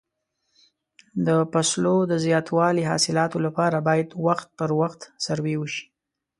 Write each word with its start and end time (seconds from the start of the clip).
د 1.25 1.27
فصلو 1.51 1.95
د 2.11 2.13
زیاتو 2.25 2.53
حاصلاتو 2.91 3.37
لپاره 3.45 3.77
باید 3.87 4.09
وخت 4.27 4.47
پر 4.59 4.69
وخت 4.79 5.01
سروې 5.25 5.55
وشي. 5.57 5.85